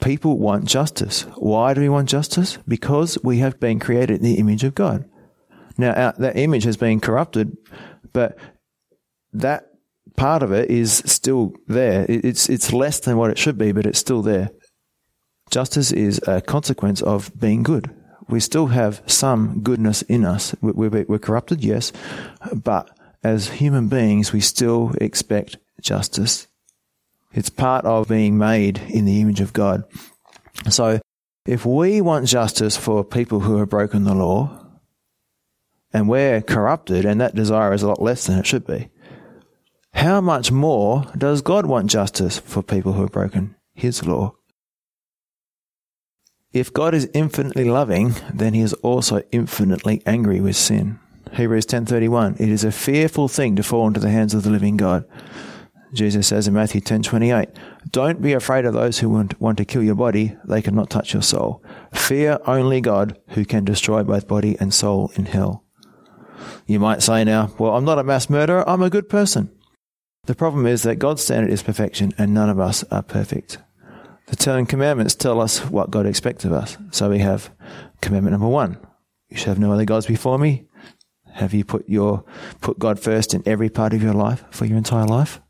[0.00, 1.22] People want justice.
[1.36, 2.58] Why do we want justice?
[2.66, 5.08] Because we have been created in the image of God.
[5.78, 7.56] Now, our, that image has been corrupted,
[8.12, 8.38] but
[9.32, 9.68] that
[10.16, 12.04] part of it is still there.
[12.08, 14.50] It's, it's less than what it should be, but it's still there.
[15.50, 17.94] Justice is a consequence of being good
[18.28, 20.54] we still have some goodness in us.
[20.60, 21.92] We're, we're corrupted, yes,
[22.52, 22.90] but
[23.22, 26.48] as human beings, we still expect justice.
[27.32, 29.84] It's part of being made in the image of God.
[30.70, 31.00] So
[31.46, 34.61] if we want justice for people who have broken the law,
[35.92, 38.88] and we're corrupted, and that desire is a lot less than it should be,
[39.94, 44.34] how much more does God want justice for people who have broken His law?
[46.52, 50.98] If God is infinitely loving, then He is also infinitely angry with sin.
[51.34, 54.76] Hebrews 10:31 It is a fearful thing to fall into the hands of the living
[54.76, 55.04] God.
[55.94, 57.50] Jesus says in Matthew 10:28,
[57.90, 61.12] "Don't be afraid of those who want, want to kill your body; they cannot touch
[61.12, 61.62] your soul.
[61.92, 65.61] Fear only God, who can destroy both body and soul in hell."
[66.66, 69.50] You might say now, "Well, I'm not a mass murderer; I'm a good person."
[70.24, 73.58] The problem is that God's standard is perfection, and none of us are perfect.
[74.26, 76.78] The Ten Commandments tell us what God expects of us.
[76.92, 77.50] So we have
[78.00, 78.78] commandment number one:
[79.28, 80.66] You shall have no other gods before me.
[81.32, 82.24] Have you put your
[82.60, 85.40] put God first in every part of your life for your entire life?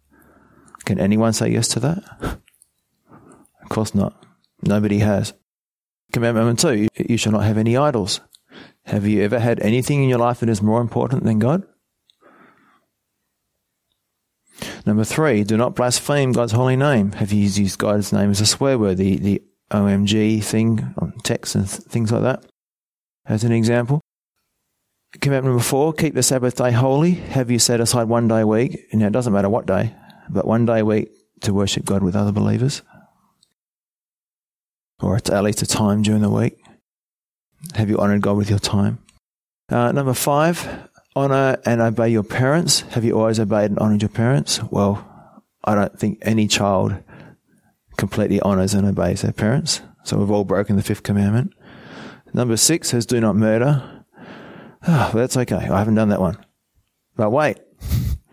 [0.85, 2.03] Can anyone say yes to that?
[3.63, 4.15] Of course not.
[4.63, 5.35] Nobody has.
[6.13, 8.21] Commandment number two: You shall not have any idols.
[8.85, 11.63] Have you ever had anything in your life that is more important than God?
[14.85, 17.13] Number three, do not blaspheme God's holy name.
[17.13, 21.55] Have you used God's name as a swear word, the, the OMG thing on text
[21.55, 22.45] and th- things like that?
[23.27, 24.01] As an example.
[25.21, 27.13] Commandment number four, keep the Sabbath day holy.
[27.13, 28.89] Have you set aside one day a week?
[28.93, 29.95] Now, it doesn't matter what day,
[30.29, 31.11] but one day a week
[31.43, 32.83] to worship God with other believers?
[35.01, 36.62] Or at least a time during the week?
[37.75, 38.99] Have you honored God with your time?
[39.69, 42.81] Uh, number five, honor and obey your parents.
[42.91, 44.63] Have you always obeyed and honored your parents?
[44.65, 45.09] Well,
[45.65, 46.95] I don't think any child
[47.97, 49.81] completely honors and obeys their parents.
[50.05, 51.53] So we've all broken the fifth commandment.
[52.35, 54.05] Number six says, do not murder.
[54.87, 55.57] Oh, that's okay.
[55.57, 56.45] I haven't done that one.
[57.17, 57.59] But wait,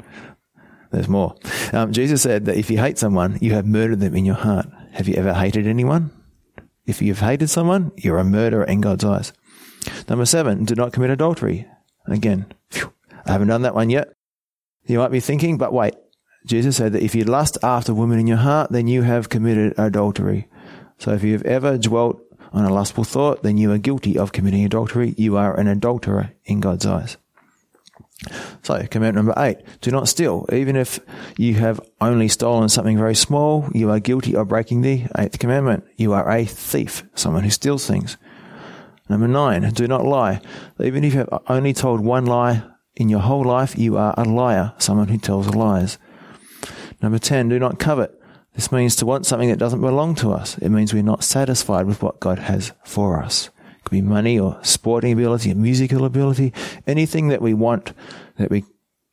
[0.92, 1.36] there's more.
[1.74, 4.68] Um, Jesus said that if you hate someone, you have murdered them in your heart.
[4.94, 6.12] Have you ever hated anyone?
[6.89, 9.32] If you've hated someone, you're a murderer in God's eyes.
[10.10, 11.67] Number seven, do not commit adultery.
[12.08, 12.91] Again, phew,
[13.28, 14.12] I haven't done that one yet.
[14.88, 15.93] You might be thinking, but wait.
[16.47, 19.78] Jesus said that if you lust after women in your heart, then you have committed
[19.78, 20.47] adultery.
[20.97, 22.23] So if you've ever dwelt
[22.54, 25.13] on a lustful thought, then you are guilty of committing adultery.
[25.15, 27.17] You are an adulterer in God's eyes.
[28.63, 30.45] So, commandment number eight, do not steal.
[30.51, 30.99] Even if
[31.38, 35.86] you have only stolen something very small, you are guilty of breaking the eighth commandment.
[35.95, 38.17] You are a thief, someone who steals things.
[39.08, 40.41] Number nine, do not lie.
[40.79, 42.63] Even if you have only told one lie
[42.95, 45.97] in your whole life, you are a liar, someone who tells lies.
[47.01, 48.13] Number 10, do not covet.
[48.53, 50.58] This means to want something that doesn't belong to us.
[50.58, 53.49] It means we're not satisfied with what God has for us.
[53.80, 56.54] It could be money or sporting ability, or musical ability,
[56.86, 57.94] anything that we want,
[58.38, 58.65] that we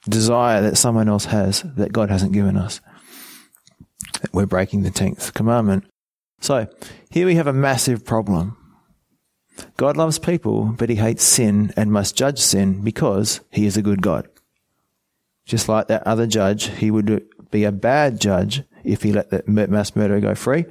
[0.09, 2.81] desire that someone else has that God hasn't given us.
[4.33, 5.85] We're breaking the 10th commandment.
[6.41, 6.69] So
[7.11, 8.57] here we have a massive problem.
[9.77, 13.83] God loves people, but he hates sin and must judge sin because he is a
[13.83, 14.29] good God.
[15.47, 19.49] Just like that other judge, he would be a bad judge if he let that
[19.49, 20.67] mass murderer go free.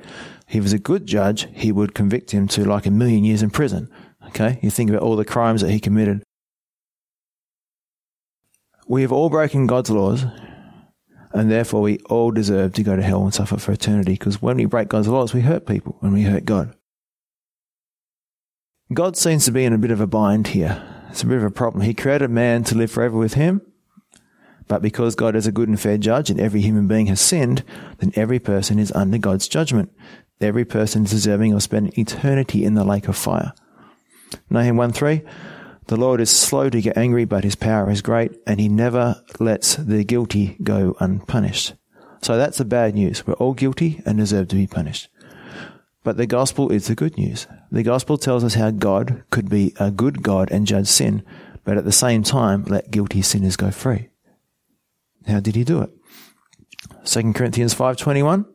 [0.47, 3.49] He was a good judge, he would convict him to like a million years in
[3.49, 3.89] prison.
[4.27, 4.60] Okay?
[4.62, 6.23] You think about all the crimes that he committed.
[8.88, 10.25] We have all broken God's laws,
[11.34, 14.58] and therefore we all deserve to go to hell and suffer for eternity because when
[14.58, 16.75] we break God's laws, we hurt people and we hurt God.
[18.93, 20.84] God seems to be in a bit of a bind here.
[21.10, 21.81] It's a bit of a problem.
[21.81, 23.62] He created man to live forever with him,
[24.67, 27.63] but because God is a good and fair judge and every human being has sinned,
[27.97, 29.91] then every person is under God's judgment.
[30.41, 33.53] Every person is deserving of spending eternity in the lake of fire.
[34.49, 35.21] Nahum 1 3
[35.87, 39.21] The Lord is slow to get angry, but his power is great, and he never
[39.39, 41.73] lets the guilty go unpunished.
[42.21, 43.25] So that's the bad news.
[43.25, 45.09] We're all guilty and deserve to be punished.
[46.03, 47.47] But the gospel is the good news.
[47.71, 51.23] The gospel tells us how God could be a good God and judge sin,
[51.63, 54.09] but at the same time let guilty sinners go free.
[55.27, 55.91] How did he do it?
[57.05, 58.45] 2 Corinthians 5.21.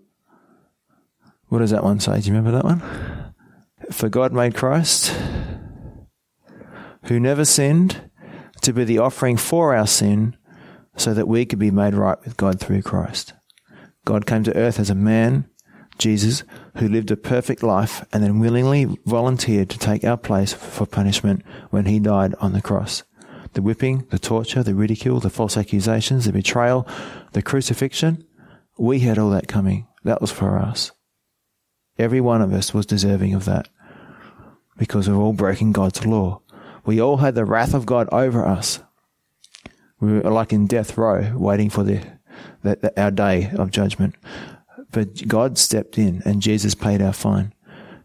[1.50, 2.20] What does that one say?
[2.20, 2.82] Do you remember that one?
[3.92, 5.14] For God made Christ,
[7.04, 8.10] who never sinned,
[8.62, 10.36] to be the offering for our sin,
[10.96, 13.34] so that we could be made right with God through Christ.
[14.04, 15.50] God came to earth as a man
[16.00, 16.42] Jesus,
[16.78, 21.44] who lived a perfect life and then willingly volunteered to take our place for punishment
[21.68, 23.04] when he died on the cross.
[23.52, 26.88] The whipping, the torture, the ridicule, the false accusations, the betrayal,
[27.32, 28.24] the crucifixion,
[28.78, 29.86] we had all that coming.
[30.04, 30.90] That was for us.
[32.00, 33.68] Every one of us was deserving of that
[34.78, 36.40] because we're all breaking God's law.
[36.86, 38.80] We all had the wrath of God over us.
[40.00, 42.02] We were like in death row, waiting for the,
[42.62, 44.14] the, the our day of judgment.
[44.92, 47.52] but God stepped in and Jesus paid our fine.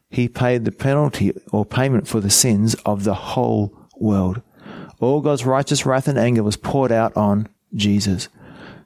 [0.09, 4.41] He paid the penalty or payment for the sins of the whole world.
[4.99, 8.29] All God's righteous wrath and anger was poured out on Jesus.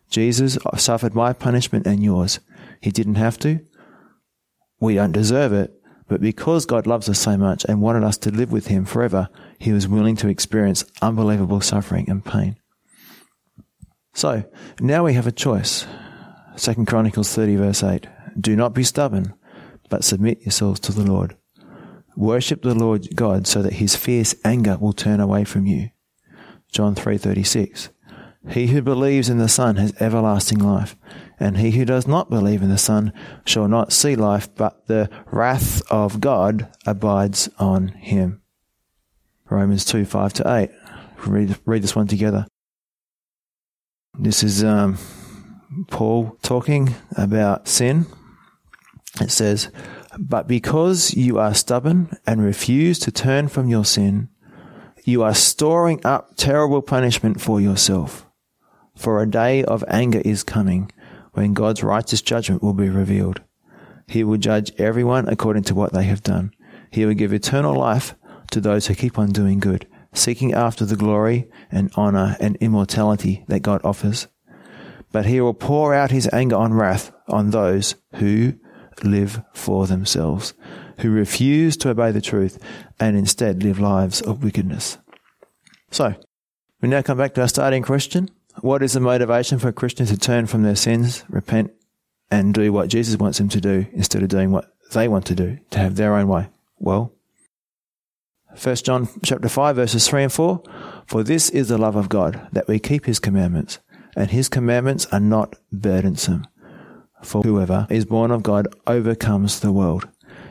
[0.10, 2.39] Jesus suffered my punishment and yours.
[2.82, 3.60] He didn't have to.
[4.80, 5.73] We don't deserve it,
[6.07, 9.30] but because God loves us so much and wanted us to live with Him forever,
[9.59, 12.57] He was willing to experience unbelievable suffering and pain.
[14.13, 14.43] So,
[14.80, 15.86] now we have a choice.
[16.57, 18.07] 2 Chronicles 30 verse 8.
[18.39, 19.34] Do not be stubborn,
[19.89, 21.38] but submit yourselves to the Lord.
[22.15, 25.89] Worship the Lord God so that his fierce anger will turn away from you.
[26.71, 27.89] John 3:36.
[28.47, 30.95] He who believes in the Son has everlasting life,
[31.39, 33.11] and he who does not believe in the Son
[33.45, 38.41] shall not see life, but the wrath of God abides on him.
[39.49, 40.69] Romans 2 5 to 8.
[41.25, 42.47] Read, read this one together.
[44.17, 44.97] This is um,
[45.87, 48.05] Paul talking about sin.
[49.19, 49.69] It says,
[50.17, 54.29] But because you are stubborn and refuse to turn from your sin,
[55.03, 58.28] you are storing up terrible punishment for yourself.
[58.99, 60.91] For a day of anger is coming
[61.31, 63.39] when God's righteous judgment will be revealed.
[64.09, 66.51] He will judge everyone according to what they have done.
[66.91, 68.13] He will give eternal life
[68.51, 73.45] to those who keep on doing good, seeking after the glory and honor and immortality
[73.47, 74.27] that God offers.
[75.13, 78.55] But he will pour out his anger on wrath on those who
[79.01, 80.53] live for themselves,
[80.97, 82.61] who refuse to obey the truth
[82.99, 84.97] and instead live lives of wickedness.
[85.89, 86.15] So,
[86.81, 88.29] we now come back to our starting question.
[88.62, 91.72] What is the motivation for Christians to turn from their sins, repent,
[92.30, 95.36] and do what Jesus wants them to do instead of doing what they want to
[95.36, 96.49] do, to have their own way?
[96.78, 97.14] Well,
[98.62, 100.64] 1 John chapter 5 verses 3 and 4,
[101.05, 103.80] For this is the love of God, that we keep his commandments,
[104.16, 106.45] and his commandments are not burdensome.
[107.24, 110.07] For whoever is born of God overcomes the world.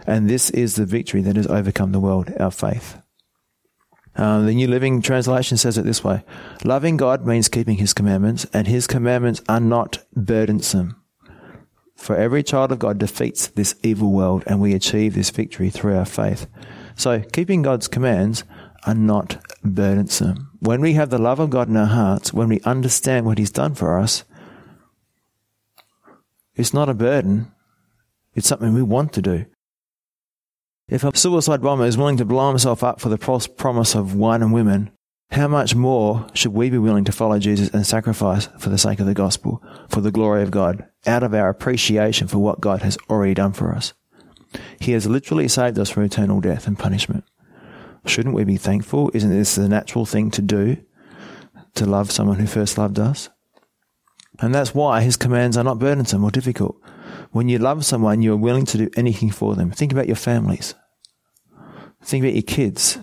[0.06, 2.98] And this is the victory that has overcome the world, our faith.
[4.18, 6.24] Um, the New Living Translation says it this way
[6.64, 11.00] Loving God means keeping His commandments, and His commandments are not burdensome.
[11.94, 15.96] For every child of God defeats this evil world, and we achieve this victory through
[15.96, 16.46] our faith.
[16.96, 18.44] So, keeping God's commands
[18.86, 20.50] are not burdensome.
[20.60, 23.50] When we have the love of God in our hearts, when we understand what He's
[23.50, 24.24] done for us,
[26.56, 27.52] it's not a burden.
[28.34, 29.46] It's something we want to do.
[30.88, 34.42] If a suicide bomber is willing to blow himself up for the promise of wine
[34.42, 34.90] and women,
[35.30, 38.98] how much more should we be willing to follow Jesus and sacrifice for the sake
[38.98, 42.80] of the gospel, for the glory of God, out of our appreciation for what God
[42.80, 43.92] has already done for us?
[44.80, 47.24] He has literally saved us from eternal death and punishment.
[48.06, 49.10] Shouldn't we be thankful?
[49.12, 50.78] Isn't this the natural thing to do?
[51.74, 53.28] To love someone who first loved us?
[54.40, 56.80] And that's why his commands are not burdensome or difficult.
[57.30, 59.70] When you love someone, you are willing to do anything for them.
[59.70, 60.74] Think about your families.
[62.02, 62.98] Think about your kids.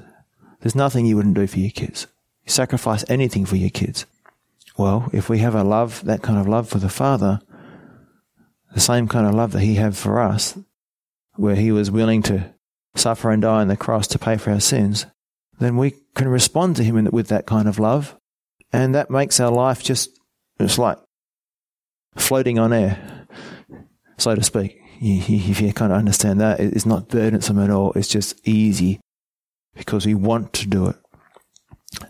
[0.61, 2.07] There's nothing you wouldn't do for your kids.
[2.43, 4.05] You sacrifice anything for your kids.
[4.77, 7.39] Well, if we have a love, that kind of love for the Father,
[8.73, 10.57] the same kind of love that He had for us,
[11.35, 12.53] where He was willing to
[12.95, 15.05] suffer and die on the cross to pay for our sins,
[15.59, 18.17] then we can respond to Him with that kind of love.
[18.73, 20.09] And that makes our life just,
[20.59, 20.97] it's like
[22.15, 23.27] floating on air,
[24.17, 24.79] so to speak.
[25.01, 27.91] If you kind of understand that, it's not burdensome at all.
[27.93, 28.99] It's just easy
[29.75, 30.95] because we want to do it.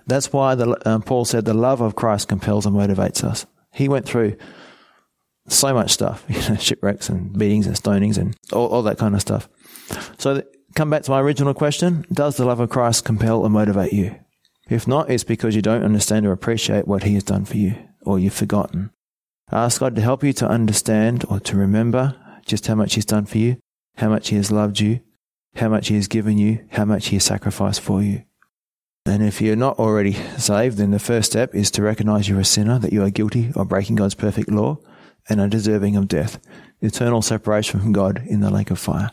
[0.07, 3.45] That's why the, um, Paul said the love of Christ compels and motivates us.
[3.73, 4.37] He went through
[5.47, 9.15] so much stuff, you know, shipwrecks and beatings and stonings and all, all that kind
[9.15, 9.49] of stuff.
[10.17, 10.43] So,
[10.75, 14.15] come back to my original question Does the love of Christ compel or motivate you?
[14.69, 17.75] If not, it's because you don't understand or appreciate what He has done for you,
[18.01, 18.91] or you've forgotten.
[19.51, 22.15] Ask God to help you to understand or to remember
[22.45, 23.57] just how much He's done for you,
[23.97, 25.01] how much He has loved you,
[25.55, 28.23] how much He has given you, how much He has sacrificed for you.
[29.05, 32.45] And if you're not already saved, then the first step is to recognize you're a
[32.45, 34.79] sinner, that you are guilty of breaking God's perfect law
[35.29, 36.39] and are deserving of death,
[36.81, 39.09] eternal separation from God in the lake of fire.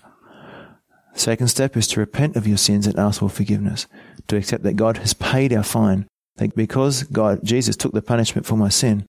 [1.15, 3.87] Second step is to repent of your sins and ask for forgiveness,
[4.29, 6.07] to accept that God has paid our fine,
[6.37, 9.07] that because God, Jesus took the punishment for my sin,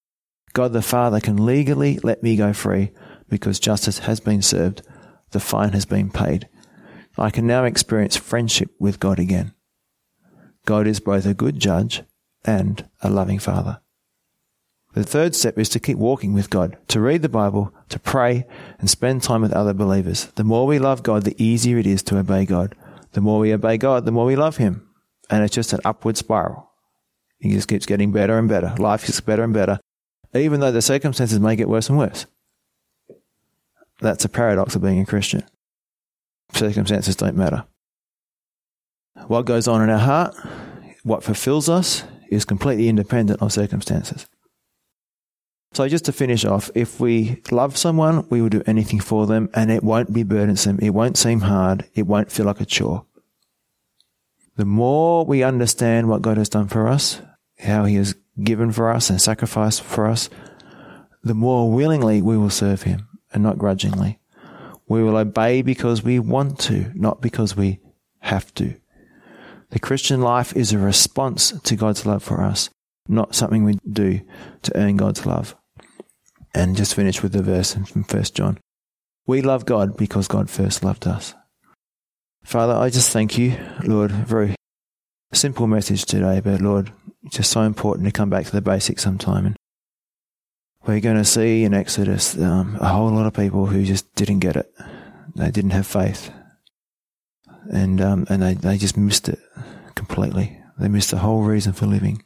[0.54, 2.91] God the Father can legally let me go free
[3.28, 4.84] because justice has been served,
[5.32, 6.47] the fine has been paid.
[7.18, 9.54] I can now experience friendship with God again.
[10.66, 12.04] God is both a good judge
[12.45, 13.82] and a loving Father.
[14.93, 18.45] The third step is to keep walking with God, to read the Bible, to pray,
[18.78, 20.26] and spend time with other believers.
[20.36, 22.76] The more we love God, the easier it is to obey God.
[23.14, 24.88] The more we obey God, the more we love Him.
[25.32, 26.70] And it's just an upward spiral.
[27.39, 28.76] It just keeps getting better and better.
[28.78, 29.80] Life gets better and better,
[30.34, 32.26] even though the circumstances may get worse and worse.
[34.02, 35.44] That's a paradox of being a Christian.
[36.54, 37.66] Circumstances don't matter.
[39.28, 40.36] What goes on in our heart,
[41.04, 44.28] what fulfills us, is completely independent of circumstances.
[45.74, 49.50] So, just to finish off, if we love someone, we will do anything for them,
[49.56, 50.78] and it won't be burdensome.
[50.80, 51.86] It won't seem hard.
[51.96, 53.06] It won't feel like a chore.
[54.56, 57.22] The more we understand what God has done for us,
[57.58, 60.30] how He has given for us and sacrificed for us,
[61.24, 64.20] the more willingly we will serve Him and not grudgingly.
[64.88, 67.80] We will obey because we want to, not because we
[68.20, 68.76] have to.
[69.70, 72.70] The Christian life is a response to God's love for us,
[73.08, 74.22] not something we do
[74.64, 75.56] to earn God's love.
[76.54, 78.60] And just finish with the verse from 1 John.
[79.26, 81.34] We love God because God first loved us.
[82.44, 84.56] Father, I just thank you, Lord, very
[85.34, 86.92] simple message today, but Lord,
[87.24, 89.46] it's just so important to come back to the basics sometime.
[89.46, 89.56] And
[90.86, 94.40] we're going to see in Exodus um, a whole lot of people who just didn't
[94.40, 94.72] get it.
[95.36, 96.32] They didn't have faith.
[97.72, 99.40] And, um, and they, they just missed it
[99.96, 100.60] completely.
[100.78, 102.22] They missed the whole reason for living.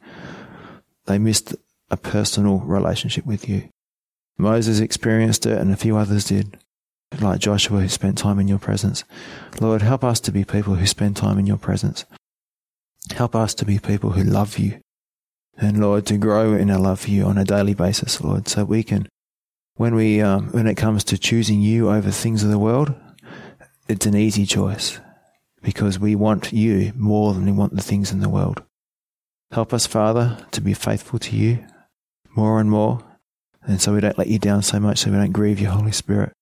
[1.06, 1.54] They missed
[1.90, 3.68] a personal relationship with you.
[4.36, 6.58] Moses experienced it and a few others did,
[7.20, 9.04] like Joshua who spent time in your presence.
[9.60, 12.04] Lord, help us to be people who spend time in your presence.
[13.12, 14.80] Help us to be people who love you.
[15.58, 18.64] And Lord, to grow in our love for you on a daily basis, Lord, so
[18.64, 19.08] we can,
[19.74, 22.94] when we, um, when it comes to choosing you over things of the world,
[23.88, 25.00] it's an easy choice
[25.62, 28.62] because we want you more than we want the things in the world.
[29.50, 31.64] Help us, Father, to be faithful to you
[32.36, 33.02] more and more
[33.68, 35.92] and so we don't let you down so much so we don't grieve your Holy
[35.92, 36.32] Spirit.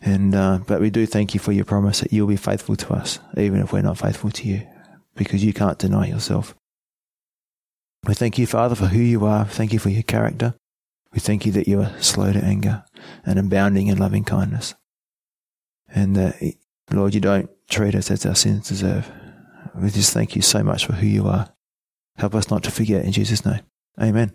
[0.00, 2.94] And, uh, but we do thank you for your promise that you'll be faithful to
[2.94, 4.66] us, even if we're not faithful to you,
[5.16, 6.54] because you can't deny yourself.
[8.06, 9.44] We thank you, Father, for who you are.
[9.44, 10.54] Thank you for your character.
[11.12, 12.84] We thank you that you are slow to anger
[13.24, 14.74] and abounding in loving kindness.
[15.88, 16.36] And that,
[16.90, 19.10] Lord, you don't treat us as our sins deserve.
[19.74, 21.48] We just thank you so much for who you are.
[22.16, 23.60] Help us not to forget in Jesus' name.
[24.00, 24.32] Amen.